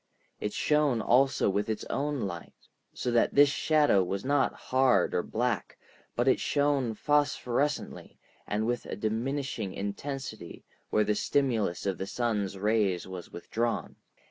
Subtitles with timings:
[0.39, 2.55] It shone also with its own light,
[2.91, 5.77] so that this shadow was not hard or black,
[6.15, 8.17] but it shone phosphorescently
[8.47, 13.95] and with a diminishing intensity where the stimulus of the sun's rays was withdrawn.